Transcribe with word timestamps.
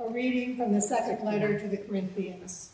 A 0.00 0.08
reading 0.08 0.56
from 0.56 0.72
the 0.72 0.80
second 0.80 1.26
letter 1.26 1.58
to 1.58 1.66
the 1.66 1.76
Corinthians. 1.76 2.70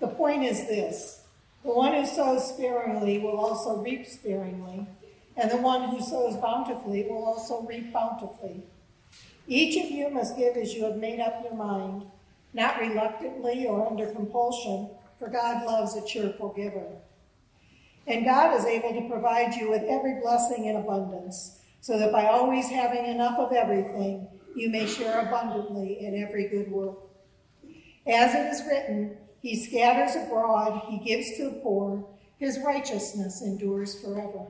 The 0.00 0.08
point 0.08 0.42
is 0.42 0.66
this 0.66 1.22
the 1.62 1.70
one 1.70 1.94
who 1.94 2.04
sows 2.04 2.48
sparingly 2.48 3.20
will 3.20 3.38
also 3.38 3.76
reap 3.76 4.04
sparingly, 4.04 4.88
and 5.36 5.48
the 5.48 5.58
one 5.58 5.90
who 5.90 6.00
sows 6.00 6.36
bountifully 6.38 7.04
will 7.04 7.24
also 7.24 7.62
reap 7.62 7.92
bountifully. 7.92 8.64
Each 9.46 9.76
of 9.84 9.92
you 9.92 10.10
must 10.10 10.36
give 10.36 10.56
as 10.56 10.74
you 10.74 10.86
have 10.86 10.96
made 10.96 11.20
up 11.20 11.44
your 11.44 11.54
mind, 11.54 12.06
not 12.52 12.80
reluctantly 12.80 13.66
or 13.66 13.86
under 13.86 14.06
compulsion, 14.06 14.90
for 15.20 15.28
God 15.28 15.64
loves 15.66 15.94
a 15.94 16.04
cheerful 16.04 16.48
giver. 16.48 16.96
And 18.08 18.24
God 18.24 18.58
is 18.58 18.64
able 18.64 18.92
to 18.92 19.08
provide 19.08 19.54
you 19.54 19.70
with 19.70 19.84
every 19.84 20.20
blessing 20.20 20.64
in 20.64 20.74
abundance, 20.74 21.60
so 21.80 21.96
that 21.96 22.10
by 22.10 22.26
always 22.26 22.68
having 22.68 23.04
enough 23.04 23.38
of 23.38 23.52
everything, 23.52 24.26
you 24.54 24.70
may 24.70 24.86
share 24.86 25.20
abundantly 25.20 26.04
in 26.04 26.22
every 26.22 26.48
good 26.48 26.70
work. 26.70 26.98
As 28.06 28.34
it 28.34 28.46
is 28.52 28.66
written, 28.66 29.16
He 29.40 29.56
scatters 29.56 30.16
abroad, 30.16 30.82
He 30.88 30.98
gives 30.98 31.36
to 31.36 31.44
the 31.44 31.60
poor, 31.62 32.06
His 32.38 32.58
righteousness 32.64 33.42
endures 33.42 34.00
forever. 34.00 34.46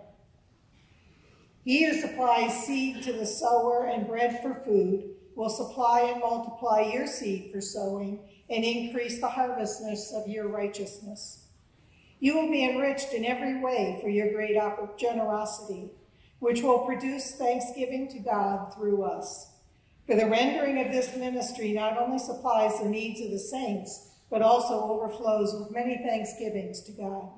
He 1.64 1.84
who 1.84 2.00
supplies 2.00 2.64
seed 2.64 3.02
to 3.02 3.12
the 3.12 3.26
sower 3.26 3.86
and 3.86 4.06
bread 4.06 4.40
for 4.40 4.54
food 4.64 5.10
will 5.34 5.50
supply 5.50 6.00
and 6.00 6.20
multiply 6.20 6.90
your 6.92 7.06
seed 7.06 7.50
for 7.52 7.60
sowing 7.60 8.20
and 8.48 8.64
increase 8.64 9.20
the 9.20 9.28
harvestness 9.28 10.12
of 10.14 10.28
your 10.28 10.48
righteousness. 10.48 11.44
You 12.20 12.34
will 12.34 12.50
be 12.50 12.64
enriched 12.64 13.12
in 13.12 13.24
every 13.24 13.60
way 13.60 13.98
for 14.00 14.08
your 14.08 14.32
great 14.32 14.56
generosity, 14.98 15.92
which 16.40 16.62
will 16.62 16.80
produce 16.80 17.32
thanksgiving 17.32 18.08
to 18.08 18.18
God 18.18 18.74
through 18.74 19.04
us. 19.04 19.57
For 20.08 20.16
the 20.16 20.26
rendering 20.26 20.80
of 20.80 20.90
this 20.90 21.14
ministry 21.16 21.72
not 21.72 21.98
only 21.98 22.18
supplies 22.18 22.80
the 22.80 22.88
needs 22.88 23.20
of 23.20 23.30
the 23.30 23.38
saints, 23.38 24.08
but 24.30 24.40
also 24.40 24.80
overflows 24.80 25.54
with 25.54 25.70
many 25.70 25.98
thanksgivings 25.98 26.80
to 26.84 26.92
God. 26.92 27.28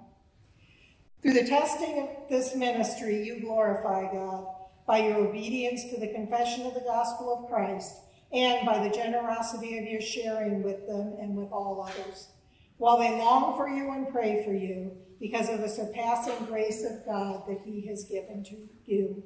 Through 1.21 1.33
the 1.33 1.49
testing 1.49 1.99
of 1.99 2.29
this 2.29 2.55
ministry, 2.55 3.25
you 3.25 3.41
glorify 3.41 4.13
God 4.13 4.47
by 4.87 4.99
your 4.99 5.17
obedience 5.17 5.83
to 5.91 5.99
the 5.99 6.13
confession 6.15 6.65
of 6.65 6.75
the 6.75 6.81
gospel 6.87 7.35
of 7.35 7.51
Christ 7.51 7.93
and 8.33 8.65
by 8.65 8.87
the 8.87 8.95
generosity 8.95 9.77
of 9.77 9.87
your 9.87 10.01
sharing 10.01 10.63
with 10.63 10.87
them 10.87 11.17
and 11.21 11.37
with 11.37 11.51
all 11.51 11.83
others, 11.83 12.29
while 12.77 12.99
they 12.99 13.11
long 13.11 13.57
for 13.57 13.69
you 13.69 13.91
and 13.91 14.13
pray 14.13 14.45
for 14.45 14.55
you 14.55 14.93
because 15.19 15.49
of 15.49 15.61
the 15.61 15.69
surpassing 15.69 16.45
grace 16.45 16.85
of 16.85 17.05
God 17.05 17.49
that 17.49 17.63
he 17.65 17.89
has 17.89 18.05
given 18.05 18.45
to 18.45 18.69
you. 18.87 19.25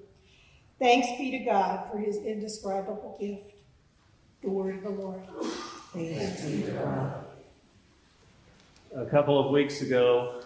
Thanks 0.78 1.08
be 1.18 1.30
to 1.30 1.38
God 1.38 1.90
for 1.90 1.98
his 1.98 2.16
indescribable 2.18 3.16
gift. 3.20 3.54
The 4.42 4.50
word 4.50 4.76
of 4.76 4.82
the 4.82 4.90
Lord. 4.90 5.22
Thanks 5.92 6.42
be 6.42 6.62
to 6.62 6.70
God. 6.72 7.24
A 8.96 9.06
couple 9.06 9.38
of 9.44 9.50
weeks 9.52 9.82
ago, 9.82 10.42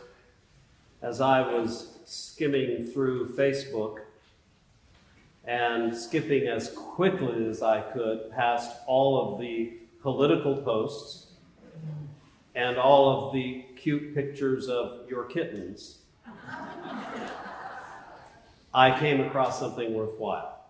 as 1.03 1.21
I 1.21 1.41
was 1.41 1.99
skimming 2.05 2.87
through 2.87 3.35
Facebook 3.37 4.01
and 5.45 5.97
skipping 5.97 6.47
as 6.47 6.71
quickly 6.71 7.47
as 7.47 7.63
I 7.63 7.81
could 7.81 8.31
past 8.31 8.77
all 8.87 9.35
of 9.35 9.41
the 9.41 9.79
political 10.03 10.57
posts 10.57 11.27
and 12.55 12.77
all 12.77 13.27
of 13.27 13.33
the 13.33 13.65
cute 13.77 14.15
pictures 14.15 14.69
of 14.69 15.09
your 15.09 15.25
kittens, 15.25 15.99
I 18.73 18.99
came 18.99 19.21
across 19.21 19.59
something 19.59 19.95
worthwhile. 19.95 20.67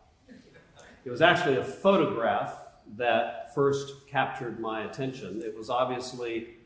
It 1.04 1.10
was 1.10 1.22
actually 1.22 1.56
a 1.56 1.64
photograph 1.64 2.54
that 2.96 3.54
first 3.54 4.06
captured 4.08 4.60
my 4.60 4.84
attention. 4.84 5.42
It 5.42 5.56
was 5.56 5.70
obviously 5.70 6.56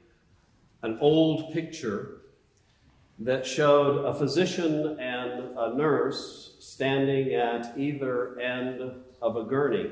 an 0.82 0.98
old 1.00 1.52
picture 1.52 2.18
that 3.20 3.46
showed 3.46 4.04
a 4.04 4.14
physician 4.14 4.98
and 4.98 5.56
a 5.56 5.74
nurse 5.74 6.56
standing 6.58 7.34
at 7.34 7.78
either 7.78 8.38
end 8.40 8.92
of 9.20 9.36
a 9.36 9.44
gurney. 9.44 9.90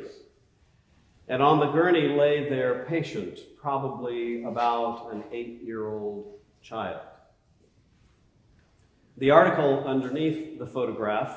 And 1.28 1.42
on 1.42 1.60
the 1.60 1.70
gurney 1.70 2.08
lay 2.08 2.48
their 2.48 2.84
patient, 2.88 3.38
probably 3.56 4.42
about 4.42 5.12
an 5.12 5.22
eight 5.30 5.62
year 5.62 5.86
old 5.86 6.38
child. 6.60 7.00
The 9.16 9.30
article 9.30 9.84
underneath 9.86 10.58
the 10.58 10.66
photograph 10.66 11.34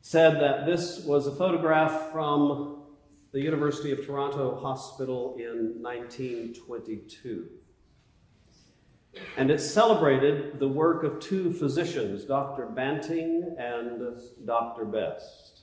said 0.00 0.40
that 0.40 0.66
this 0.66 1.04
was 1.04 1.26
a 1.26 1.34
photograph 1.34 2.12
from 2.12 2.82
the 3.32 3.40
University 3.40 3.90
of 3.90 4.04
Toronto 4.06 4.60
Hospital 4.60 5.34
in 5.38 5.82
1922. 5.82 7.48
And 9.36 9.50
it 9.50 9.60
celebrated 9.60 10.58
the 10.58 10.68
work 10.68 11.04
of 11.04 11.20
two 11.20 11.52
physicians, 11.52 12.24
Dr. 12.24 12.66
Banting 12.66 13.56
and 13.58 14.20
Dr. 14.44 14.84
Best. 14.84 15.62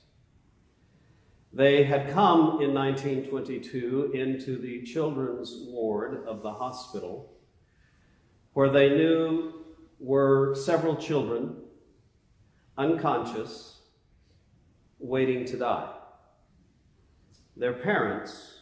They 1.52 1.84
had 1.84 2.10
come 2.10 2.62
in 2.62 2.74
1922 2.74 4.12
into 4.14 4.58
the 4.58 4.82
children's 4.82 5.64
ward 5.68 6.26
of 6.26 6.42
the 6.42 6.52
hospital, 6.52 7.32
where 8.54 8.70
they 8.70 8.88
knew 8.90 9.61
were 10.02 10.54
several 10.54 10.96
children 10.96 11.56
unconscious, 12.76 13.80
waiting 14.98 15.44
to 15.44 15.56
die. 15.56 15.92
Their 17.56 17.74
parents 17.74 18.56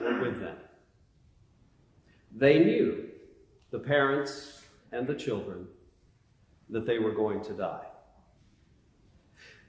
were 0.00 0.20
with 0.20 0.40
them. 0.40 0.56
They 2.34 2.58
knew 2.58 3.08
the 3.70 3.78
parents 3.78 4.62
and 4.90 5.06
the 5.06 5.14
children 5.14 5.66
that 6.68 6.86
they 6.86 6.98
were 6.98 7.12
going 7.12 7.42
to 7.44 7.52
die. 7.52 7.86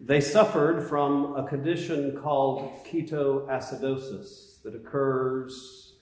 They 0.02 0.20
suffered 0.20 0.90
from 0.90 1.36
a 1.38 1.48
condition 1.48 2.20
called 2.22 2.86
ketoacidosis 2.86 4.62
that 4.64 4.76
occurs 4.76 5.94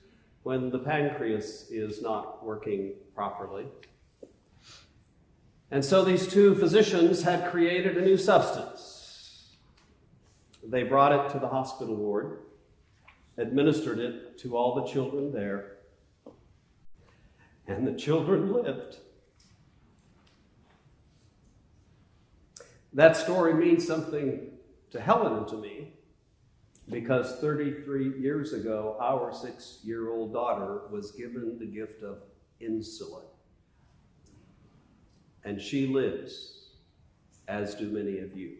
when 0.43 0.71
the 0.71 0.79
pancreas 0.79 1.67
is 1.69 2.01
not 2.01 2.43
working 2.43 2.93
properly. 3.13 3.67
And 5.71 5.85
so 5.85 6.03
these 6.03 6.27
two 6.27 6.53
physicians 6.55 7.23
had 7.23 7.49
created 7.49 7.97
a 7.97 8.01
new 8.01 8.17
substance. 8.17 9.55
They 10.61 10.83
brought 10.83 11.13
it 11.13 11.31
to 11.31 11.39
the 11.39 11.47
hospital 11.47 11.95
ward, 11.95 12.39
administered 13.37 13.97
it 13.97 14.37
to 14.39 14.57
all 14.57 14.75
the 14.75 14.85
children 14.85 15.31
there, 15.31 15.77
and 17.67 17.87
the 17.87 17.93
children 17.93 18.51
lived. 18.51 18.97
That 22.93 23.15
story 23.15 23.53
means 23.53 23.88
something 23.88 24.49
to 24.91 24.99
Helen 24.99 25.38
and 25.38 25.47
to 25.47 25.55
me 25.55 25.93
because 26.89 27.39
33 27.39 28.19
years 28.19 28.51
ago, 28.51 28.97
our 28.99 29.33
six 29.33 29.79
year 29.83 30.11
old 30.11 30.33
daughter 30.33 30.81
was 30.91 31.11
given 31.11 31.57
the 31.57 31.65
gift 31.65 32.03
of 32.03 32.17
insulin. 32.61 33.31
And 35.44 35.62
she 35.62 35.88
lives, 35.88 36.69
as 37.47 37.75
do 37.75 37.90
many 37.90 38.19
of 38.19 38.38
you. 38.38 38.57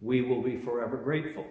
We 0.00 0.20
will 0.20 0.42
be 0.42 0.56
forever 0.56 0.96
grateful 0.96 1.46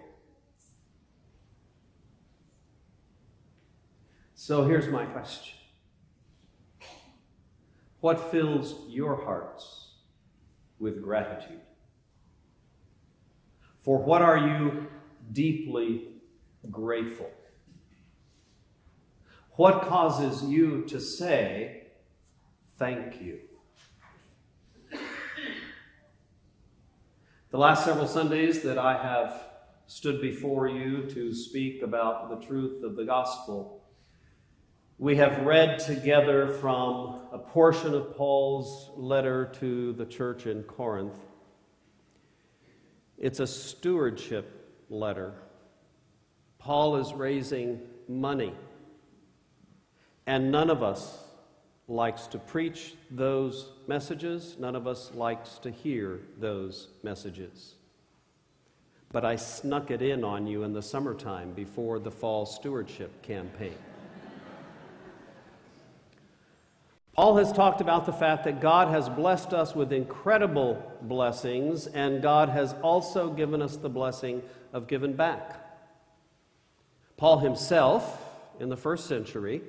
So 4.45 4.65
here's 4.65 4.89
my 4.89 5.05
question 5.05 5.53
What 8.01 8.29
fills 8.29 8.75
your 8.89 9.23
hearts 9.23 9.91
with 10.79 11.01
gratitude? 11.01 11.61
For 13.79 14.03
what 14.03 14.21
are 14.21 14.37
you 14.37 14.87
deeply 15.31 16.09
grateful? 16.69 17.31
What 19.51 19.83
causes 19.83 20.43
you 20.43 20.81
to 20.87 20.99
say, 20.99 21.82
Thank 22.83 23.21
you? 23.21 23.39
The 27.49 27.57
last 27.57 27.85
several 27.85 28.07
Sundays 28.07 28.61
that 28.63 28.77
I 28.77 29.01
have 29.01 29.41
stood 29.87 30.19
before 30.19 30.67
you 30.67 31.09
to 31.11 31.33
speak 31.33 31.81
about 31.81 32.29
the 32.29 32.45
truth 32.45 32.83
of 32.83 32.97
the 32.97 33.05
gospel 33.05 33.85
we 34.97 35.15
have 35.15 35.45
read 35.45 35.79
together 35.79 36.45
from 36.55 37.21
a 37.31 37.37
portion 37.37 37.93
of 37.93 38.17
Paul's 38.17 38.91
letter 38.97 39.49
to 39.61 39.93
the 39.93 40.05
church 40.05 40.45
in 40.45 40.63
Corinth. 40.63 41.17
It's 43.17 43.39
a 43.39 43.47
stewardship 43.47 44.83
letter. 44.89 45.35
Paul 46.59 46.97
is 46.97 47.13
raising 47.13 47.79
money, 48.09 48.53
and 50.27 50.51
none 50.51 50.69
of 50.69 50.83
us 50.83 51.22
likes 51.93 52.27
to 52.27 52.39
preach 52.39 52.95
those 53.11 53.69
messages, 53.87 54.57
none 54.59 54.75
of 54.75 54.87
us 54.87 55.11
likes 55.13 55.59
to 55.59 55.69
hear 55.69 56.19
those 56.39 56.87
messages. 57.03 57.75
but 59.13 59.23
I 59.23 59.35
snuck 59.35 59.91
it 59.91 60.01
in 60.01 60.23
on 60.23 60.47
you 60.47 60.63
in 60.63 60.73
the 60.73 60.81
summertime 60.81 61.53
before 61.53 61.99
the 61.99 62.11
fall 62.11 62.47
stewardship 62.47 63.21
campaign. 63.21 63.77
Paul 67.13 67.37
has 67.37 67.51
talked 67.51 67.79
about 67.79 68.07
the 68.07 68.11
fact 68.11 68.43
that 68.45 68.59
God 68.59 68.87
has 68.87 69.07
blessed 69.07 69.53
us 69.53 69.75
with 69.75 69.93
incredible 69.93 70.81
blessings, 71.03 71.85
and 71.85 72.23
God 72.23 72.49
has 72.49 72.73
also 72.81 73.29
given 73.29 73.61
us 73.61 73.77
the 73.77 73.87
blessing 73.87 74.41
of 74.73 74.87
giving 74.87 75.13
back. 75.13 75.59
Paul 77.15 77.37
himself, 77.37 78.19
in 78.59 78.69
the 78.69 78.77
first 78.77 79.05
century, 79.05 79.61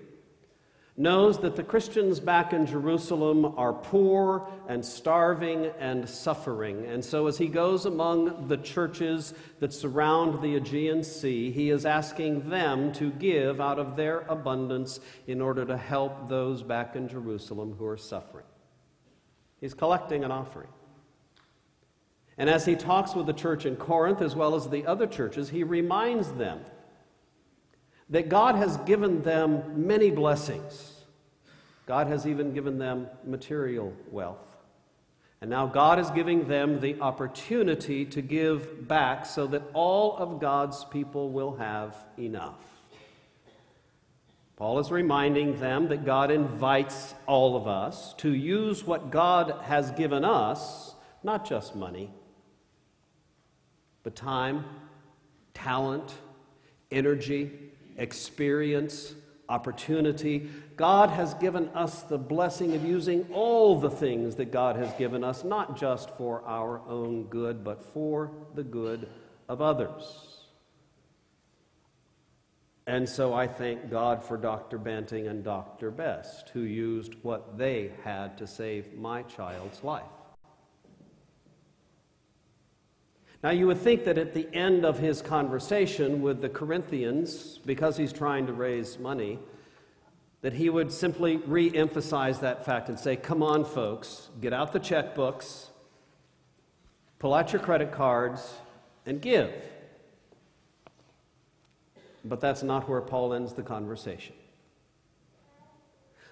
knows 0.96 1.40
that 1.40 1.56
the 1.56 1.62
Christians 1.62 2.20
back 2.20 2.52
in 2.52 2.66
Jerusalem 2.66 3.54
are 3.56 3.72
poor 3.72 4.48
and 4.68 4.84
starving 4.84 5.66
and 5.80 6.08
suffering. 6.08 6.86
And 6.86 7.04
so, 7.04 7.26
as 7.26 7.36
he 7.36 7.48
goes 7.48 7.84
among 7.84 8.46
the 8.46 8.56
churches 8.56 9.34
that 9.58 9.72
surround 9.72 10.40
the 10.40 10.54
Aegean 10.54 11.02
Sea, 11.02 11.50
he 11.50 11.70
is 11.70 11.84
asking 11.84 12.48
them 12.48 12.92
to 12.92 13.10
give 13.10 13.60
out 13.60 13.80
of 13.80 13.96
their 13.96 14.20
abundance 14.20 15.00
in 15.26 15.40
order 15.40 15.64
to 15.64 15.76
help 15.76 16.28
those 16.28 16.62
back 16.62 16.94
in 16.94 17.08
Jerusalem 17.08 17.74
who 17.76 17.86
are 17.86 17.96
suffering. 17.96 18.46
He's 19.60 19.74
collecting 19.74 20.22
an 20.22 20.30
offering. 20.30 20.68
And 22.38 22.50
as 22.50 22.66
he 22.66 22.76
talks 22.76 23.14
with 23.14 23.26
the 23.26 23.32
church 23.32 23.64
in 23.64 23.76
Corinth 23.76 24.20
as 24.20 24.34
well 24.36 24.54
as 24.54 24.68
the 24.68 24.86
other 24.86 25.06
churches, 25.06 25.48
he 25.48 25.62
reminds 25.64 26.32
them 26.32 26.60
that 28.14 28.28
God 28.28 28.54
has 28.54 28.76
given 28.76 29.22
them 29.22 29.88
many 29.88 30.08
blessings. 30.08 31.00
God 31.84 32.06
has 32.06 32.28
even 32.28 32.54
given 32.54 32.78
them 32.78 33.08
material 33.26 33.92
wealth. 34.08 34.56
And 35.40 35.50
now 35.50 35.66
God 35.66 35.98
is 35.98 36.08
giving 36.12 36.46
them 36.46 36.78
the 36.78 37.00
opportunity 37.00 38.04
to 38.04 38.22
give 38.22 38.86
back 38.86 39.26
so 39.26 39.48
that 39.48 39.62
all 39.72 40.16
of 40.16 40.38
God's 40.38 40.84
people 40.84 41.30
will 41.30 41.56
have 41.56 41.96
enough. 42.16 42.62
Paul 44.54 44.78
is 44.78 44.92
reminding 44.92 45.58
them 45.58 45.88
that 45.88 46.04
God 46.04 46.30
invites 46.30 47.16
all 47.26 47.56
of 47.56 47.66
us 47.66 48.14
to 48.18 48.32
use 48.32 48.84
what 48.84 49.10
God 49.10 49.56
has 49.64 49.90
given 49.90 50.24
us, 50.24 50.94
not 51.24 51.44
just 51.48 51.74
money, 51.74 52.12
but 54.04 54.14
time, 54.14 54.64
talent, 55.52 56.14
energy, 56.92 57.50
experience, 57.96 59.14
opportunity. 59.48 60.48
God 60.76 61.10
has 61.10 61.34
given 61.34 61.68
us 61.70 62.02
the 62.02 62.18
blessing 62.18 62.74
of 62.74 62.84
using 62.84 63.26
all 63.32 63.78
the 63.78 63.90
things 63.90 64.36
that 64.36 64.50
God 64.52 64.76
has 64.76 64.92
given 64.94 65.22
us, 65.22 65.44
not 65.44 65.76
just 65.76 66.10
for 66.16 66.42
our 66.46 66.80
own 66.88 67.24
good, 67.24 67.62
but 67.62 67.82
for 67.92 68.30
the 68.54 68.64
good 68.64 69.08
of 69.48 69.60
others. 69.60 70.44
And 72.86 73.08
so 73.08 73.32
I 73.32 73.46
thank 73.46 73.90
God 73.90 74.22
for 74.22 74.36
Dr. 74.36 74.76
Banting 74.76 75.26
and 75.26 75.42
Dr. 75.42 75.90
Best, 75.90 76.50
who 76.50 76.60
used 76.60 77.14
what 77.22 77.56
they 77.56 77.92
had 78.02 78.36
to 78.38 78.46
save 78.46 78.94
my 78.94 79.22
child's 79.22 79.82
life. 79.82 80.04
Now, 83.44 83.50
you 83.50 83.66
would 83.66 83.76
think 83.76 84.04
that 84.06 84.16
at 84.16 84.32
the 84.32 84.48
end 84.54 84.86
of 84.86 84.98
his 84.98 85.20
conversation 85.20 86.22
with 86.22 86.40
the 86.40 86.48
Corinthians, 86.48 87.58
because 87.58 87.94
he's 87.94 88.10
trying 88.10 88.46
to 88.46 88.54
raise 88.54 88.98
money, 88.98 89.38
that 90.40 90.54
he 90.54 90.70
would 90.70 90.90
simply 90.90 91.36
re 91.36 91.70
emphasize 91.76 92.40
that 92.40 92.64
fact 92.64 92.88
and 92.88 92.98
say, 92.98 93.16
Come 93.16 93.42
on, 93.42 93.66
folks, 93.66 94.30
get 94.40 94.54
out 94.54 94.72
the 94.72 94.80
checkbooks, 94.80 95.66
pull 97.18 97.34
out 97.34 97.52
your 97.52 97.60
credit 97.60 97.92
cards, 97.92 98.54
and 99.04 99.20
give. 99.20 99.52
But 102.24 102.40
that's 102.40 102.62
not 102.62 102.88
where 102.88 103.02
Paul 103.02 103.34
ends 103.34 103.52
the 103.52 103.62
conversation. 103.62 104.34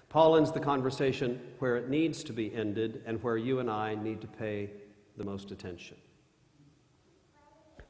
Paul 0.09 0.35
ends 0.37 0.51
the 0.51 0.59
conversation 0.59 1.39
where 1.59 1.77
it 1.77 1.89
needs 1.89 2.23
to 2.23 2.33
be 2.33 2.51
ended 2.55 3.03
and 3.05 3.21
where 3.21 3.37
you 3.37 3.59
and 3.59 3.69
I 3.69 3.93
need 3.93 4.19
to 4.21 4.27
pay 4.27 4.71
the 5.15 5.23
most 5.23 5.51
attention. 5.51 5.97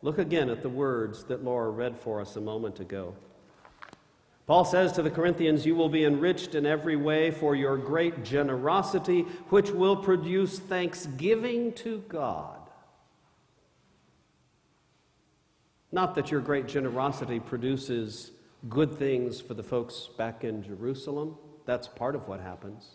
Look 0.03 0.17
again 0.17 0.49
at 0.49 0.61
the 0.61 0.69
words 0.69 1.23
that 1.25 1.45
Laura 1.45 1.69
read 1.69 1.97
for 1.97 2.19
us 2.19 2.35
a 2.35 2.41
moment 2.41 2.81
ago. 2.81 3.15
Paul 4.45 4.65
says 4.65 4.91
to 4.91 5.01
the 5.01 5.09
Corinthians, 5.09 5.65
You 5.65 5.75
will 5.75 5.87
be 5.87 6.03
enriched 6.03 6.55
in 6.55 6.65
every 6.65 6.97
way 6.97 7.31
for 7.31 7.55
your 7.55 7.77
great 7.77 8.25
generosity, 8.25 9.21
which 9.47 9.71
will 9.71 9.95
produce 9.95 10.59
thanksgiving 10.59 11.71
to 11.75 12.03
God. 12.09 12.59
Not 15.93 16.15
that 16.15 16.31
your 16.31 16.41
great 16.41 16.67
generosity 16.67 17.39
produces 17.39 18.31
good 18.67 18.97
things 18.97 19.39
for 19.39 19.53
the 19.53 19.63
folks 19.63 20.09
back 20.17 20.43
in 20.43 20.63
Jerusalem, 20.63 21.37
that's 21.65 21.87
part 21.87 22.15
of 22.15 22.27
what 22.27 22.41
happens, 22.41 22.89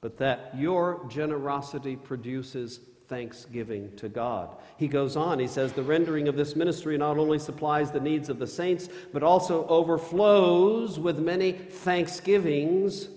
but 0.00 0.18
that 0.18 0.52
your 0.56 1.04
generosity 1.08 1.96
produces 1.96 2.78
thanksgiving 3.12 3.94
to 3.94 4.08
God. 4.08 4.56
He 4.78 4.88
goes 4.88 5.16
on, 5.16 5.38
he 5.38 5.46
says, 5.46 5.74
The 5.74 5.82
rendering 5.82 6.28
of 6.28 6.34
this 6.34 6.56
ministry 6.56 6.96
not 6.96 7.18
only 7.18 7.38
supplies 7.38 7.90
the 7.90 8.00
needs 8.00 8.30
of 8.30 8.38
the 8.38 8.46
saints, 8.46 8.88
but 9.12 9.22
also 9.22 9.66
overflows 9.66 10.98
with 10.98 11.18
many 11.18 11.52
thanksgivings 11.52 13.08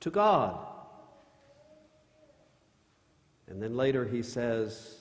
to 0.00 0.10
God. 0.10 0.58
And 3.46 3.62
then 3.62 3.78
later 3.78 4.04
he 4.04 4.22
says 4.22 4.96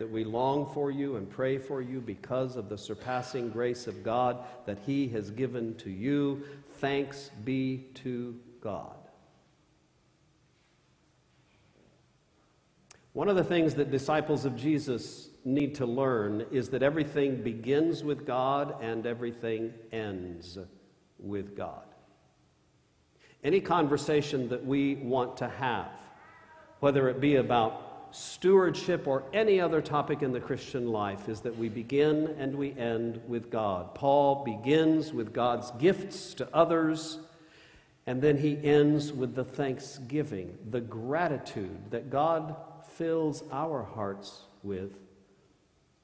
that 0.00 0.10
we 0.10 0.24
long 0.24 0.68
for 0.74 0.90
you 0.90 1.14
and 1.14 1.30
pray 1.30 1.56
for 1.56 1.80
you 1.80 2.00
because 2.00 2.56
of 2.56 2.68
the 2.68 2.76
surpassing 2.76 3.50
grace 3.50 3.86
of 3.86 4.02
God 4.02 4.38
that 4.66 4.80
he 4.84 5.06
has 5.10 5.30
given 5.30 5.76
to 5.76 5.90
you. 5.90 6.42
Thanks 6.80 7.30
be 7.44 7.86
to 8.02 8.34
God. 8.60 9.03
One 13.14 13.28
of 13.28 13.36
the 13.36 13.44
things 13.44 13.76
that 13.76 13.92
disciples 13.92 14.44
of 14.44 14.56
Jesus 14.56 15.28
need 15.44 15.76
to 15.76 15.86
learn 15.86 16.46
is 16.50 16.70
that 16.70 16.82
everything 16.82 17.42
begins 17.44 18.02
with 18.02 18.26
God 18.26 18.82
and 18.82 19.06
everything 19.06 19.72
ends 19.92 20.58
with 21.20 21.56
God. 21.56 21.84
Any 23.44 23.60
conversation 23.60 24.48
that 24.48 24.66
we 24.66 24.96
want 24.96 25.36
to 25.36 25.48
have, 25.48 25.92
whether 26.80 27.08
it 27.08 27.20
be 27.20 27.36
about 27.36 28.08
stewardship 28.10 29.06
or 29.06 29.22
any 29.32 29.60
other 29.60 29.80
topic 29.80 30.22
in 30.22 30.32
the 30.32 30.40
Christian 30.40 30.88
life, 30.88 31.28
is 31.28 31.40
that 31.42 31.56
we 31.56 31.68
begin 31.68 32.34
and 32.36 32.56
we 32.56 32.76
end 32.76 33.20
with 33.28 33.48
God. 33.48 33.94
Paul 33.94 34.42
begins 34.42 35.12
with 35.12 35.32
God's 35.32 35.70
gifts 35.78 36.34
to 36.34 36.48
others. 36.52 37.20
And 38.08 38.20
then 38.20 38.38
he 38.38 38.58
ends 38.60 39.12
with 39.12 39.36
the 39.36 39.44
thanksgiving, 39.44 40.58
the 40.68 40.80
gratitude 40.80 41.92
that 41.92 42.10
God 42.10 42.56
fills 42.96 43.42
our 43.50 43.82
hearts 43.82 44.42
with 44.62 44.96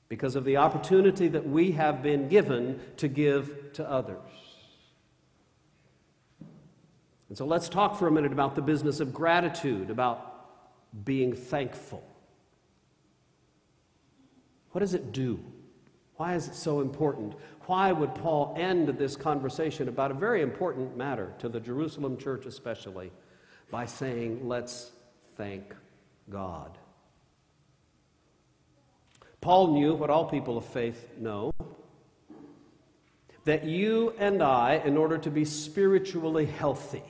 because 0.09 0.35
of 0.35 0.45
the 0.45 0.57
opportunity 0.57 1.29
that 1.29 1.49
we 1.49 1.73
have 1.73 2.03
been 2.03 2.29
given 2.29 2.81
to 2.97 3.09
give 3.09 3.73
to 3.75 3.89
others. 3.89 4.19
And 7.29 7.39
so 7.39 7.47
let's 7.47 7.69
talk 7.69 7.97
for 7.97 8.09
a 8.09 8.11
minute 8.11 8.33
about 8.33 8.57
the 8.57 8.63
business 8.63 8.99
of 8.99 9.15
gratitude, 9.15 9.89
about 9.89 11.05
being 11.05 11.33
thankful. 11.33 12.05
What 14.73 14.81
does 14.81 14.95
it 14.95 15.13
do? 15.13 15.39
Why 16.17 16.35
is 16.35 16.49
it 16.49 16.55
so 16.57 16.81
important? 16.81 17.35
Why 17.67 17.93
would 17.93 18.17
Paul 18.17 18.55
end 18.59 18.89
this 18.89 19.15
conversation 19.15 19.89
about 19.89 20.11
a 20.11 20.15
very 20.15 20.43
important 20.43 20.97
matter 20.97 21.33
to 21.39 21.49
the 21.49 21.61
Jerusalem 21.61 22.17
church, 22.17 22.47
especially, 22.47 23.13
by 23.71 23.87
saying, 23.87 24.49
Let's 24.49 24.91
thank 25.37 25.73
God. 26.31 26.79
Paul 29.41 29.73
knew 29.75 29.95
what 29.95 30.11
all 30.11 30.27
people 30.27 30.59
of 30.59 30.65
faith 30.67 31.09
know 31.19 31.53
that 33.45 33.65
you 33.65 34.15
and 34.19 34.43
I, 34.43 34.83
in 34.85 34.97
order 34.97 35.17
to 35.19 35.31
be 35.31 35.45
spiritually 35.45 36.45
healthy, 36.47 37.03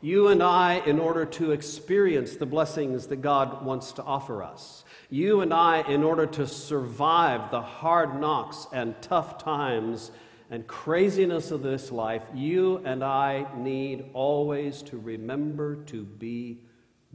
you 0.00 0.28
and 0.28 0.42
I, 0.42 0.82
in 0.86 0.98
order 1.00 1.24
to 1.24 1.52
experience 1.52 2.36
the 2.36 2.46
blessings 2.46 3.06
that 3.08 3.16
God 3.16 3.64
wants 3.64 3.92
to 3.92 4.02
offer 4.02 4.42
us, 4.42 4.84
you 5.10 5.40
and 5.40 5.52
I, 5.52 5.80
in 5.88 6.04
order 6.04 6.26
to 6.26 6.46
survive 6.46 7.50
the 7.50 7.62
hard 7.62 8.20
knocks 8.20 8.66
and 8.72 8.94
tough 9.00 9.38
times 9.42 10.10
and 10.50 10.66
craziness 10.66 11.50
of 11.50 11.62
this 11.62 11.90
life, 11.90 12.22
you 12.34 12.78
and 12.84 13.02
I 13.02 13.46
need 13.56 14.04
always 14.12 14.82
to 14.82 14.98
remember 14.98 15.76
to 15.86 16.04
be 16.04 16.58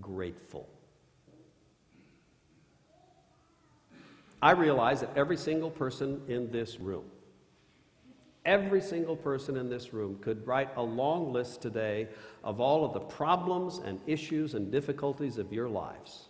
grateful. 0.02 0.70
I 4.42 4.52
realize 4.52 5.00
that 5.00 5.12
every 5.16 5.38
single 5.38 5.72
person 5.72 6.22
in 6.28 6.52
this 6.52 6.80
room, 6.80 7.06
every 8.46 8.82
single 8.82 9.16
person 9.16 9.56
in 9.56 9.70
this 9.70 9.94
room 9.94 10.20
could 10.20 10.46
write 10.46 10.70
a 10.76 10.84
long 10.84 11.32
list 11.32 11.62
today 11.62 12.10
of 12.44 12.60
all 12.60 12.84
of 12.84 12.94
the 12.94 13.00
problems 13.00 13.80
and 13.80 14.02
issues 14.06 14.54
and 14.54 14.70
difficulties 14.70 15.38
of 15.38 15.54
your 15.54 15.70
lives. 15.70 16.28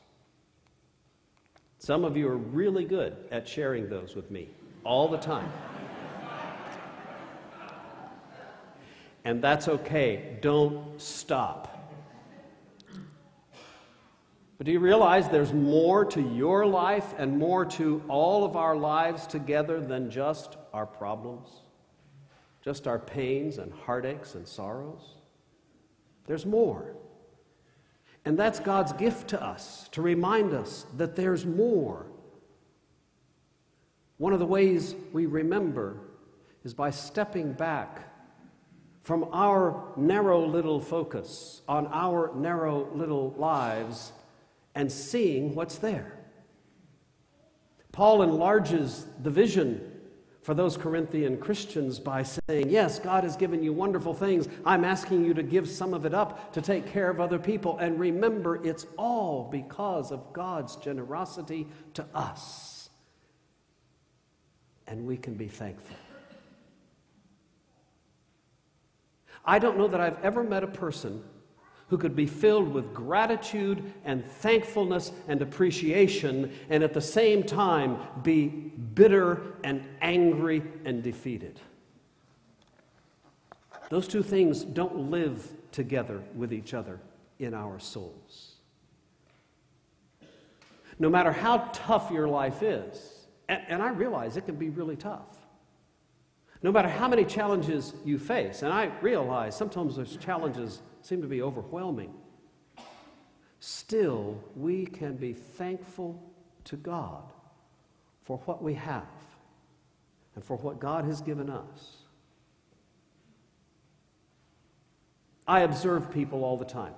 Some 1.80 2.06
of 2.06 2.16
you 2.16 2.28
are 2.28 2.38
really 2.38 2.86
good 2.86 3.18
at 3.32 3.48
sharing 3.48 3.90
those 3.90 4.16
with 4.16 4.30
me 4.30 4.50
all 4.84 5.08
the 5.08 5.18
time. 5.18 5.52
and 9.26 9.44
that's 9.44 9.68
okay. 9.68 10.38
Don't 10.40 11.02
stop. 11.02 11.83
But 14.58 14.66
do 14.66 14.72
you 14.72 14.80
realize 14.80 15.30
there's 15.30 15.54
more 15.54 16.06
to 16.06 16.22
your 16.22 16.66
life 16.66 17.14
and 17.18 17.38
more 17.38 17.66
to 17.66 18.04
all 18.08 18.46
of 18.46 18.56
our 18.56 18.76
lives 18.76 19.26
together 19.26 19.82
than 19.82 20.12
just 20.12 20.58
our 20.74 20.86
problems, 20.86 21.50
just 22.62 22.88
our 22.88 23.00
pains 23.00 23.58
and 23.58 23.74
heartaches 23.74 24.36
and 24.36 24.48
sorrows? 24.48 25.16
There's 26.28 26.46
more. 26.46 26.96
And 28.26 28.38
that's 28.38 28.60
God's 28.60 28.94
gift 28.94 29.30
to 29.30 29.44
us 29.44 29.90
to 29.92 30.02
remind 30.02 30.54
us 30.54 30.86
that 30.98 31.16
there's 31.16 31.46
more. 31.46 32.06
One 34.18 34.32
of 34.32 34.40
the 34.40 34.46
ways 34.46 34.96
we 35.12 35.26
remember 35.26 35.98
is 36.64 36.74
by 36.74 36.92
stepping 36.92 37.54
back 37.54 38.10
from 39.02 39.28
our 39.34 39.92
narrow 39.98 40.46
little 40.46 40.80
focus 40.80 41.62
on 41.68 41.88
our 41.88 42.34
narrow 42.36 42.88
little 42.94 43.32
lives 43.38 44.14
and 44.76 44.92
seeing 44.92 45.56
what's 45.56 45.78
there. 45.78 46.20
Paul 47.92 48.24
enlarges 48.24 49.06
the 49.22 49.30
vision 49.30 49.92
for 50.42 50.54
those 50.54 50.76
Corinthian 50.76 51.38
Christians 51.38 52.00
by 52.00 52.24
saying, 52.24 52.70
Yes, 52.70 53.00
God 53.00 53.24
has 53.24 53.38
given 53.38 53.64
you 53.64 53.72
wonderful 53.72 54.14
things. 54.14 54.50
I'm 54.66 54.84
asking 54.84 55.24
you 55.24 55.34
to 55.36 55.44
give 55.44 55.70
some 55.70 55.94
of 55.94 56.06
it 56.06 56.14
up 56.14 56.54
to 56.54 56.62
take 56.62 56.86
care 56.86 57.10
of 57.10 57.22
other 57.22 57.40
people. 57.40 57.78
And 57.78 58.00
remember, 58.00 58.64
it's 58.66 58.86
all 58.98 59.48
because 59.50 60.12
of 60.12 60.34
God's 60.34 60.76
generosity 60.76 61.68
to 61.94 62.06
us. 62.14 62.90
And 64.86 65.06
we 65.06 65.16
can 65.16 65.36
be 65.36 65.48
thankful. 65.48 65.96
I 69.46 69.60
don't 69.60 69.78
know 69.78 69.88
that 69.88 70.02
I've 70.02 70.22
ever 70.24 70.44
met 70.44 70.64
a 70.64 70.68
person 70.68 71.24
who 71.94 71.98
could 72.00 72.16
be 72.16 72.26
filled 72.26 72.74
with 72.74 72.92
gratitude 72.92 73.94
and 74.04 74.26
thankfulness 74.26 75.12
and 75.28 75.44
appreciation, 75.44 76.52
and 76.72 76.84
at 76.84 76.92
the 76.92 77.00
same 77.00 77.44
time 77.44 78.00
be 78.24 78.48
bitter 78.48 79.54
and 79.64 79.86
angry 80.02 80.64
and 80.86 81.04
defeated. 81.04 81.60
Those 83.92 84.08
two 84.08 84.24
things 84.24 84.64
don't 84.64 85.12
live 85.12 85.48
together 85.72 86.24
with 86.36 86.52
each 86.52 86.74
other 86.74 87.00
in 87.38 87.54
our 87.54 87.78
souls. 87.78 88.56
No 90.98 91.12
matter 91.12 91.32
how 91.32 91.70
tough 91.74 92.10
your 92.10 92.28
life 92.28 92.64
is, 92.64 93.28
and, 93.48 93.62
and 93.68 93.84
I 93.84 93.90
realize 93.90 94.36
it 94.36 94.48
can 94.48 94.56
be 94.56 94.72
really 94.72 94.96
tough. 94.96 95.38
No 96.64 96.72
matter 96.72 96.90
how 96.90 97.08
many 97.08 97.24
challenges 97.24 97.94
you 98.04 98.18
face, 98.18 98.64
and 98.64 98.74
I 98.74 98.86
realize 99.00 99.56
sometimes 99.56 99.98
those 99.98 100.18
challenges 100.18 100.82
seem 101.04 101.22
to 101.22 101.28
be 101.28 101.42
overwhelming, 101.42 102.14
still 103.60 104.42
we 104.56 104.86
can 104.86 105.16
be 105.16 105.34
thankful 105.34 106.22
to 106.64 106.76
God 106.78 107.24
for 108.24 108.38
what 108.46 108.64
we 108.64 108.74
have 108.74 109.04
and 110.36 110.44
for 110.44 110.58
what 110.58 110.80
God 110.80 111.06
has 111.06 111.22
given 111.22 111.50
us. 111.50 111.98
I 115.46 115.62
observe 115.62 116.10
people 116.10 116.46
all 116.46 116.58
the 116.58 116.66
time. 116.66 116.94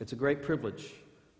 It's 0.00 0.12
a 0.12 0.16
great 0.16 0.42
privilege 0.42 0.92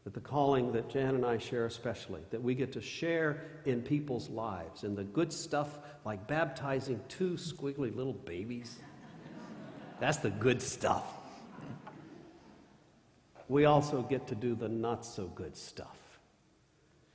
that 0.04 0.14
the 0.14 0.20
calling 0.20 0.72
that 0.72 0.88
Jan 0.88 1.16
and 1.16 1.26
I 1.26 1.38
share, 1.38 1.66
especially, 1.66 2.22
that 2.30 2.42
we 2.42 2.54
get 2.54 2.72
to 2.72 2.80
share 2.80 3.42
in 3.66 3.82
people's 3.82 4.28
lives 4.28 4.84
and 4.84 4.96
the 4.96 5.04
good 5.04 5.32
stuff 5.32 5.80
like 6.04 6.26
baptizing 6.28 7.00
two 7.08 7.32
squiggly 7.32 7.94
little 7.94 8.12
babies 8.12 8.78
that's 10.00 10.18
the 10.18 10.30
good 10.30 10.62
stuff. 10.62 11.04
We 13.48 13.64
also 13.64 14.02
get 14.02 14.26
to 14.28 14.34
do 14.34 14.54
the 14.54 14.68
not 14.68 15.04
so 15.04 15.26
good 15.26 15.56
stuff. 15.56 15.96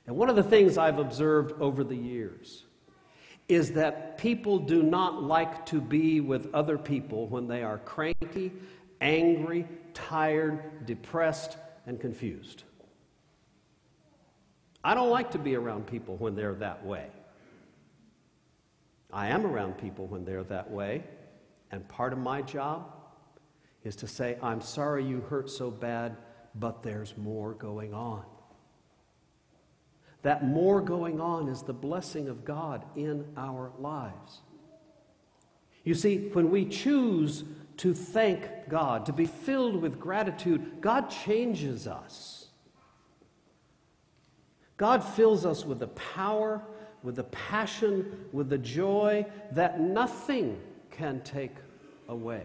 And 0.06 0.16
one 0.16 0.28
of 0.28 0.36
the 0.36 0.42
things 0.42 0.76
I've 0.76 0.98
observed 0.98 1.60
over 1.60 1.84
the 1.84 1.96
years 1.96 2.64
is 3.48 3.72
that 3.72 4.18
people 4.18 4.58
do 4.58 4.82
not 4.82 5.22
like 5.22 5.66
to 5.66 5.80
be 5.80 6.20
with 6.20 6.52
other 6.54 6.78
people 6.78 7.28
when 7.28 7.46
they 7.46 7.62
are 7.62 7.78
cranky, 7.78 8.52
angry, 9.00 9.66
tired, 9.92 10.86
depressed, 10.86 11.56
and 11.86 12.00
confused. 12.00 12.64
I 14.82 14.94
don't 14.94 15.10
like 15.10 15.30
to 15.32 15.38
be 15.38 15.56
around 15.56 15.86
people 15.86 16.16
when 16.16 16.34
they're 16.34 16.54
that 16.54 16.84
way. 16.84 17.08
I 19.12 19.28
am 19.28 19.46
around 19.46 19.78
people 19.78 20.06
when 20.06 20.24
they're 20.24 20.44
that 20.44 20.70
way, 20.70 21.04
and 21.74 21.88
part 21.88 22.12
of 22.12 22.20
my 22.20 22.40
job 22.40 22.86
is 23.82 23.96
to 23.96 24.06
say, 24.06 24.38
I'm 24.40 24.60
sorry 24.60 25.04
you 25.04 25.20
hurt 25.22 25.50
so 25.50 25.72
bad, 25.72 26.16
but 26.54 26.84
there's 26.84 27.16
more 27.18 27.52
going 27.54 27.92
on. 27.92 28.22
That 30.22 30.46
more 30.46 30.80
going 30.80 31.20
on 31.20 31.48
is 31.48 31.62
the 31.62 31.72
blessing 31.72 32.28
of 32.28 32.44
God 32.44 32.84
in 32.94 33.24
our 33.36 33.72
lives. 33.80 34.42
You 35.82 35.94
see, 35.94 36.28
when 36.28 36.48
we 36.48 36.64
choose 36.64 37.42
to 37.78 37.92
thank 37.92 38.48
God, 38.68 39.04
to 39.06 39.12
be 39.12 39.26
filled 39.26 39.82
with 39.82 39.98
gratitude, 39.98 40.80
God 40.80 41.10
changes 41.10 41.88
us. 41.88 42.46
God 44.76 45.02
fills 45.02 45.44
us 45.44 45.64
with 45.64 45.80
the 45.80 45.88
power, 45.88 46.62
with 47.02 47.16
the 47.16 47.24
passion, 47.24 48.26
with 48.32 48.48
the 48.48 48.58
joy 48.58 49.26
that 49.50 49.80
nothing 49.80 50.60
can 50.92 51.20
take 51.22 51.56
away. 52.08 52.44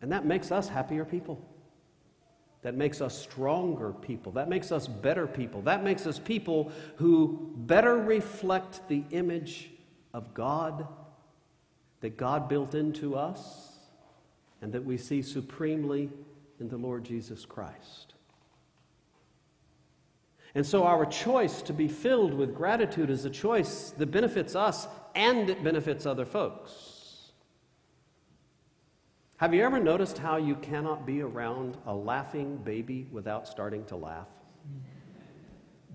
And 0.00 0.10
that 0.12 0.24
makes 0.24 0.50
us 0.50 0.68
happier 0.68 1.04
people. 1.04 1.40
That 2.62 2.74
makes 2.74 3.00
us 3.00 3.16
stronger 3.18 3.92
people. 3.92 4.32
That 4.32 4.48
makes 4.48 4.70
us 4.70 4.86
better 4.86 5.26
people. 5.26 5.62
That 5.62 5.82
makes 5.82 6.06
us 6.06 6.18
people 6.18 6.70
who 6.96 7.52
better 7.56 7.96
reflect 7.96 8.88
the 8.88 9.04
image 9.10 9.70
of 10.14 10.34
God 10.34 10.86
that 12.02 12.16
God 12.16 12.48
built 12.48 12.74
into 12.74 13.16
us 13.16 13.70
and 14.60 14.72
that 14.72 14.84
we 14.84 14.96
see 14.96 15.22
supremely 15.22 16.10
in 16.60 16.68
the 16.68 16.76
Lord 16.76 17.04
Jesus 17.04 17.44
Christ. 17.44 18.14
And 20.54 20.66
so, 20.66 20.84
our 20.84 21.06
choice 21.06 21.62
to 21.62 21.72
be 21.72 21.88
filled 21.88 22.34
with 22.34 22.54
gratitude 22.54 23.08
is 23.08 23.24
a 23.24 23.30
choice 23.30 23.94
that 23.96 24.10
benefits 24.10 24.54
us 24.54 24.86
and 25.14 25.48
it 25.48 25.64
benefits 25.64 26.04
other 26.04 26.26
folks. 26.26 26.91
Have 29.42 29.52
you 29.52 29.64
ever 29.64 29.80
noticed 29.80 30.18
how 30.18 30.36
you 30.36 30.54
cannot 30.54 31.04
be 31.04 31.20
around 31.20 31.76
a 31.86 31.92
laughing 31.92 32.58
baby 32.58 33.08
without 33.10 33.48
starting 33.48 33.84
to 33.86 33.96
laugh? 33.96 34.28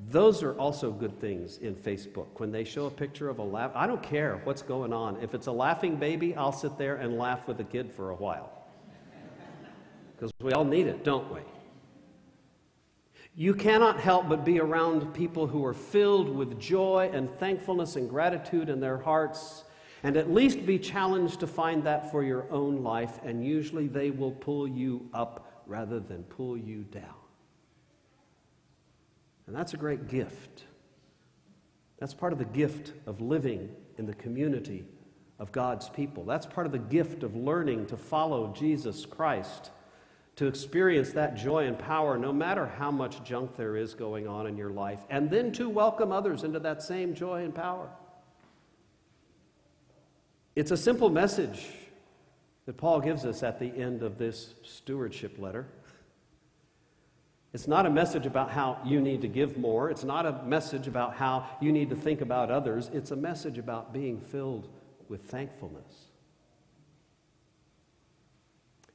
Those 0.09 0.43
are 0.43 0.53
also 0.59 0.91
good 0.91 1.17
things 1.21 1.59
in 1.59 1.73
Facebook. 1.73 2.27
When 2.41 2.51
they 2.51 2.65
show 2.65 2.87
a 2.87 2.91
picture 2.91 3.29
of 3.29 3.39
a 3.39 3.43
laugh, 3.43 3.71
I 3.73 3.87
don't 3.87 4.03
care 4.03 4.41
what's 4.43 4.61
going 4.61 4.91
on. 4.91 5.23
If 5.23 5.33
it's 5.33 5.47
a 5.47 5.51
laughing 5.53 5.95
baby, 5.95 6.35
I'll 6.35 6.51
sit 6.51 6.77
there 6.77 6.97
and 6.97 7.17
laugh 7.17 7.47
with 7.47 7.55
the 7.55 7.63
kid 7.63 7.89
for 7.89 8.09
a 8.09 8.15
while. 8.15 8.51
Because 10.17 10.33
we 10.41 10.51
all 10.51 10.65
need 10.65 10.87
it, 10.87 11.05
don't 11.05 11.33
we? 11.33 11.39
You 13.33 13.53
cannot 13.53 13.97
help 13.97 14.27
but 14.27 14.43
be 14.43 14.59
around 14.59 15.13
people 15.13 15.47
who 15.47 15.63
are 15.63 15.73
filled 15.73 16.27
with 16.27 16.59
joy 16.59 17.09
and 17.13 17.33
thankfulness 17.39 17.95
and 17.95 18.09
gratitude 18.09 18.67
in 18.67 18.81
their 18.81 18.97
hearts 18.97 19.63
and 20.03 20.17
at 20.17 20.31
least 20.31 20.65
be 20.65 20.77
challenged 20.79 21.39
to 21.39 21.47
find 21.47 21.83
that 21.83 22.11
for 22.11 22.23
your 22.23 22.45
own 22.51 22.83
life, 22.83 23.19
and 23.23 23.45
usually 23.45 23.87
they 23.87 24.11
will 24.11 24.31
pull 24.31 24.67
you 24.67 25.09
up 25.13 25.63
rather 25.65 25.99
than 25.99 26.23
pull 26.23 26.57
you 26.57 26.83
down. 26.83 27.03
And 29.47 29.55
that's 29.55 29.73
a 29.73 29.77
great 29.77 30.07
gift. 30.07 30.65
That's 31.99 32.13
part 32.13 32.33
of 32.33 32.39
the 32.39 32.45
gift 32.45 32.93
of 33.07 33.21
living 33.21 33.69
in 33.97 34.05
the 34.05 34.13
community 34.13 34.85
of 35.39 35.51
God's 35.51 35.89
people. 35.89 36.25
That's 36.25 36.45
part 36.45 36.65
of 36.65 36.71
the 36.71 36.79
gift 36.79 37.23
of 37.23 37.35
learning 37.35 37.87
to 37.87 37.97
follow 37.97 38.53
Jesus 38.55 39.05
Christ, 39.05 39.71
to 40.35 40.47
experience 40.47 41.11
that 41.11 41.35
joy 41.35 41.65
and 41.65 41.77
power 41.77 42.17
no 42.17 42.31
matter 42.31 42.67
how 42.67 42.91
much 42.91 43.23
junk 43.23 43.55
there 43.55 43.75
is 43.75 43.93
going 43.93 44.27
on 44.27 44.45
in 44.47 44.57
your 44.57 44.69
life, 44.69 44.99
and 45.09 45.29
then 45.29 45.51
to 45.53 45.69
welcome 45.69 46.11
others 46.11 46.43
into 46.43 46.59
that 46.59 46.83
same 46.83 47.15
joy 47.15 47.43
and 47.43 47.55
power. 47.55 47.89
It's 50.57 50.71
a 50.71 50.77
simple 50.77 51.11
message 51.11 51.67
that 52.65 52.77
Paul 52.77 52.99
gives 52.99 53.25
us 53.25 53.43
at 53.43 53.59
the 53.59 53.67
end 53.67 54.01
of 54.01 54.17
this 54.17 54.55
stewardship 54.63 55.37
letter. 55.37 55.67
It's 57.53 57.67
not 57.67 57.85
a 57.85 57.91
message 57.91 58.25
about 58.25 58.49
how 58.49 58.79
you 58.83 58.99
need 58.99 59.21
to 59.21 59.27
give 59.27 59.55
more. 59.55 59.91
It's 59.91 60.03
not 60.03 60.25
a 60.25 60.41
message 60.45 60.87
about 60.87 61.13
how 61.13 61.45
you 61.61 61.71
need 61.71 61.91
to 61.91 61.95
think 61.95 62.21
about 62.21 62.49
others. 62.49 62.89
It's 62.91 63.11
a 63.11 63.15
message 63.15 63.59
about 63.59 63.93
being 63.93 64.19
filled 64.19 64.67
with 65.09 65.21
thankfulness. 65.25 66.07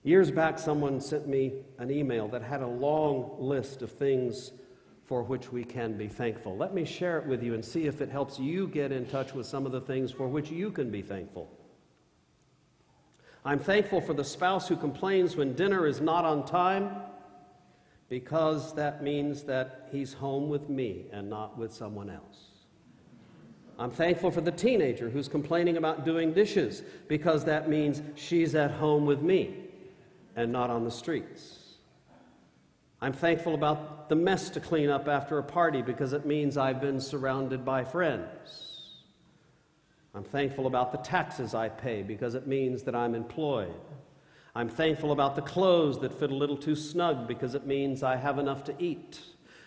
Years 0.02 0.33
back, 0.33 0.59
someone 0.59 1.00
sent 1.00 1.28
me 1.28 1.52
an 1.78 1.92
email 1.92 2.26
that 2.26 2.42
had 2.42 2.62
a 2.62 2.66
long 2.66 3.37
list 3.38 3.83
of 3.83 3.92
things 3.92 4.50
for 5.12 5.23
which 5.23 5.52
we 5.52 5.62
can 5.62 5.92
be 5.92 6.09
thankful. 6.09 6.57
Let 6.57 6.73
me 6.73 6.87
share 6.87 7.19
it 7.19 7.26
with 7.26 7.42
you 7.42 7.52
and 7.52 7.62
see 7.62 7.85
if 7.85 8.00
it 8.00 8.09
helps 8.09 8.38
you 8.38 8.66
get 8.66 8.92
in 8.92 9.04
touch 9.04 9.35
with 9.35 9.45
some 9.45 9.66
of 9.66 9.73
the 9.73 9.81
things 9.83 10.11
for 10.11 10.26
which 10.26 10.50
you 10.50 10.71
can 10.71 10.90
be 10.90 11.02
thankful. 11.02 11.50
I'm 13.45 13.59
thankful 13.59 14.00
for 14.00 14.14
the 14.14 14.25
spouse 14.25 14.69
who 14.69 14.75
complains 14.75 15.37
when 15.37 15.52
dinner 15.52 15.87
is 15.87 16.00
not 16.00 16.25
on 16.25 16.47
time 16.47 16.97
because 18.09 18.75
that 18.76 19.02
means 19.02 19.42
that 19.42 19.90
he's 19.92 20.14
home 20.14 20.49
with 20.49 20.71
me 20.71 21.04
and 21.12 21.28
not 21.28 21.59
with 21.59 21.75
someone 21.75 22.09
else. 22.09 22.47
I'm 23.78 23.90
thankful 23.90 24.31
for 24.31 24.40
the 24.40 24.50
teenager 24.50 25.11
who's 25.11 25.28
complaining 25.28 25.76
about 25.76 26.07
doing 26.07 26.33
dishes 26.33 26.85
because 27.07 27.45
that 27.45 27.69
means 27.69 28.00
she's 28.14 28.54
at 28.54 28.71
home 28.71 29.04
with 29.04 29.21
me 29.21 29.57
and 30.37 30.50
not 30.50 30.71
on 30.71 30.85
the 30.85 30.90
streets. 30.90 31.62
I'm 33.02 33.12
thankful 33.12 33.54
about 33.54 34.09
the 34.09 34.14
mess 34.14 34.49
to 34.50 34.61
clean 34.61 34.88
up 34.88 35.09
after 35.09 35.38
a 35.38 35.42
party 35.42 35.82
because 35.82 36.12
it 36.12 36.25
means 36.25 36.56
I've 36.56 36.80
been 36.80 37.00
surrounded 37.00 37.64
by 37.64 37.82
friends. 37.82 38.92
I'm 40.14 40.23
thankful 40.23 40.68
about 40.68 40.92
the 40.92 40.99
taxes 40.99 41.52
I 41.52 41.68
pay 41.68 42.02
because 42.02 42.37
it 42.37 42.47
means 42.47 42.85
that 42.85 42.94
I'm 42.94 43.16
employed. 43.16 43.75
I'm 44.54 44.68
thankful 44.68 45.11
about 45.11 45.35
the 45.35 45.42
clothes 45.42 45.99
that 45.99 46.16
fit 46.16 46.30
a 46.30 46.35
little 46.35 46.56
too 46.56 46.76
snug 46.76 47.26
because 47.26 47.56
it 47.56 47.66
means 47.66 48.04
I 48.04 48.14
have 48.14 48.38
enough 48.38 48.62
to 48.64 48.75
eat. 48.78 49.18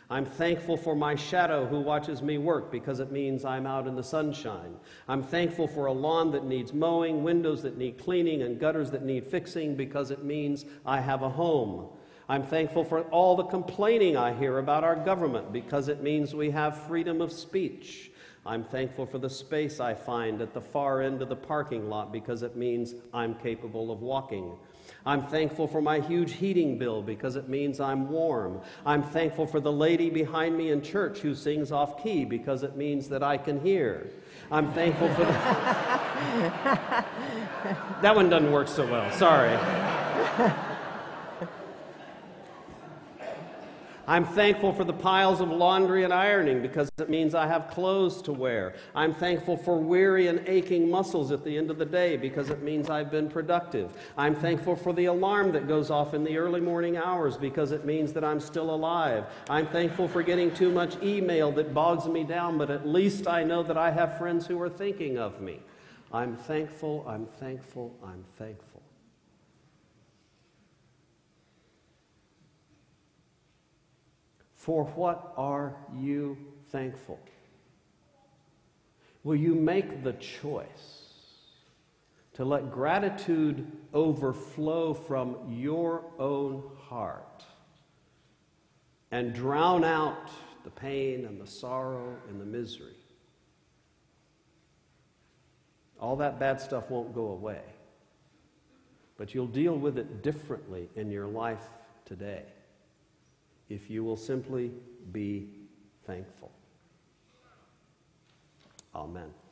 I'm 0.10 0.26
thankful 0.26 0.78
for 0.78 0.96
my 0.96 1.16
shadow 1.16 1.66
who 1.66 1.82
watches 1.82 2.22
me 2.22 2.38
work 2.38 2.72
because 2.72 3.02
it 3.02 3.12
means 3.12 3.44
I'm 3.44 3.68
out 3.68 3.86
in 3.86 3.98
the 3.98 4.04
sunshine. 4.04 4.78
I'm 5.10 5.24
thankful 5.24 5.68
for 5.68 5.88
a 5.88 5.92
lawn 5.92 6.32
that 6.32 6.46
needs 6.46 6.72
mowing, 6.72 7.22
windows 7.22 7.64
that 7.64 7.78
need 7.78 7.98
cleaning, 7.98 8.44
and 8.44 8.62
gutters 8.62 8.92
that 8.92 9.04
need 9.04 9.26
fixing 9.26 9.76
because 9.76 10.10
it 10.10 10.24
means 10.24 10.64
I 10.86 11.02
have 11.02 11.22
a 11.22 11.30
home. 11.30 11.90
I'm 12.28 12.44
thankful 12.44 12.84
for 12.84 13.02
all 13.04 13.36
the 13.36 13.44
complaining 13.44 14.18
I 14.18 14.34
hear 14.34 14.58
about 14.58 14.84
our 14.84 14.96
government 14.96 15.54
because 15.54 15.90
it 15.90 16.02
means 16.02 16.34
we 16.34 16.50
have 16.52 16.88
freedom 16.88 17.22
of 17.22 17.32
speech. 17.32 18.12
I'm 18.48 18.64
thankful 18.64 19.06
for 19.06 19.20
the 19.20 19.30
space 19.30 19.80
I 19.80 19.94
find 19.94 20.42
at 20.42 20.54
the 20.54 20.62
far 20.62 21.02
end 21.02 21.22
of 21.22 21.30
the 21.30 21.36
parking 21.36 21.88
lot 21.90 22.12
because 22.12 22.42
it 22.42 22.56
means 22.56 22.96
I'm 23.14 23.36
capable 23.36 23.92
of 23.92 24.02
walking. 24.02 24.54
I'm 25.06 25.24
thankful 25.24 25.68
for 25.68 25.82
my 25.82 26.00
huge 26.00 26.34
heating 26.34 26.80
bill 26.80 27.04
because 27.04 27.36
it 27.36 27.48
means 27.48 27.80
I'm 27.80 28.10
warm. 28.10 28.60
I'm 28.86 29.04
thankful 29.04 29.46
for 29.46 29.60
the 29.60 29.72
lady 29.72 30.10
behind 30.10 30.58
me 30.58 30.72
in 30.72 30.82
church 30.82 31.20
who 31.20 31.36
sings 31.36 31.72
off 31.72 32.02
key 32.02 32.26
because 32.26 32.64
it 32.64 32.76
means 32.76 33.08
that 33.10 33.22
I 33.22 33.38
can 33.38 33.60
hear. 33.62 34.10
I'm 34.52 34.72
thankful 34.74 35.10
for 35.14 35.26
the. 35.26 35.32
that 38.02 38.16
one 38.16 38.30
doesn't 38.30 38.52
work 38.52 38.68
so 38.68 38.86
well, 38.86 39.12
sorry. 39.12 39.56
I'm 44.08 44.26
thankful 44.26 44.72
for 44.72 44.84
the 44.84 44.94
piles 44.94 45.42
of 45.42 45.50
laundry 45.50 46.04
and 46.04 46.14
ironing 46.14 46.62
because 46.62 46.92
it 47.00 47.10
means 47.10 47.34
I 47.34 47.48
have 47.48 47.70
clothes 47.70 48.22
to 48.24 48.34
wear. 48.34 48.76
I'm 48.94 49.14
thankful 49.14 49.58
for 49.58 49.80
weary 49.80 50.28
and 50.28 50.48
aching 50.48 50.90
muscles 50.90 51.32
at 51.32 51.44
the 51.44 51.58
end 51.58 51.72
of 51.72 51.80
the 51.80 51.86
day 51.86 52.16
because 52.16 52.52
it 52.52 52.62
means 52.62 52.90
I've 52.90 53.10
been 53.10 53.30
productive. 53.30 53.92
I'm 54.16 54.36
thankful 54.36 54.76
for 54.76 54.94
the 54.94 55.06
alarm 55.06 55.52
that 55.54 55.68
goes 55.68 55.90
off 55.90 56.14
in 56.14 56.24
the 56.24 56.38
early 56.38 56.62
morning 56.62 56.98
hours 56.98 57.36
because 57.36 57.72
it 57.72 57.84
means 57.84 58.14
that 58.14 58.24
I'm 58.24 58.40
still 58.40 58.70
alive. 58.70 59.26
I'm 59.50 59.68
thankful 59.68 60.08
for 60.08 60.22
getting 60.22 60.54
too 60.54 60.72
much 60.72 61.02
email 61.02 61.52
that 61.54 61.74
bogs 61.74 62.06
me 62.06 62.24
down, 62.24 62.60
but 62.60 62.70
at 62.70 62.88
least 62.88 63.28
I 63.28 63.44
know 63.44 63.64
that 63.64 63.78
I 63.78 63.90
have 63.90 64.20
friends 64.20 64.46
who 64.46 64.62
are 64.62 64.70
thinking 64.70 65.18
of 65.18 65.42
me. 65.42 65.62
I'm 66.12 66.38
thankful, 66.38 67.04
I'm 67.08 67.26
thankful, 67.26 67.96
I'm 68.04 68.24
thankful. 68.38 68.75
For 74.66 74.86
what 74.96 75.32
are 75.38 75.76
you 75.96 76.36
thankful? 76.72 77.20
Will 79.24 79.36
you 79.36 79.54
make 79.54 80.04
the 80.04 80.14
choice 80.14 81.04
to 82.34 82.44
let 82.44 82.72
gratitude 82.72 83.72
overflow 83.94 84.96
from 84.96 85.38
your 85.48 86.06
own 86.18 86.64
heart 86.90 87.46
and 89.12 89.36
drown 89.36 89.84
out 89.84 90.32
the 90.64 90.72
pain 90.72 91.26
and 91.26 91.40
the 91.40 91.46
sorrow 91.46 92.18
and 92.28 92.42
the 92.42 92.46
misery? 92.46 92.98
All 96.00 96.16
that 96.16 96.40
bad 96.40 96.60
stuff 96.60 96.90
won't 96.90 97.14
go 97.14 97.28
away, 97.28 97.62
but 99.16 99.36
you'll 99.36 99.46
deal 99.46 99.78
with 99.78 100.00
it 100.00 100.24
differently 100.24 100.90
in 100.96 101.12
your 101.12 101.28
life 101.28 101.68
today 102.04 102.46
if 103.70 103.90
you 103.90 104.04
will 104.04 104.18
simply 104.18 104.72
be 105.12 105.50
thankful. 106.06 106.52
Amen. 108.94 109.45